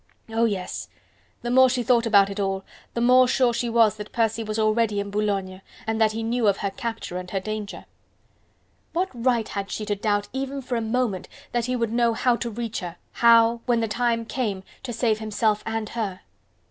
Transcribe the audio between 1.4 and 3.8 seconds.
the more she thought about it all, the more sure was she